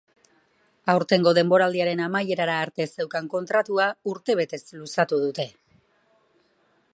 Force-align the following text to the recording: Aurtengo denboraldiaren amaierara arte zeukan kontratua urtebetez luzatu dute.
Aurtengo 0.93 1.33
denboraldiaren 1.37 2.01
amaierara 2.05 2.55
arte 2.61 2.87
zeukan 2.95 3.29
kontratua 3.35 3.87
urtebetez 4.15 4.63
luzatu 4.81 5.21
dute. 5.27 5.47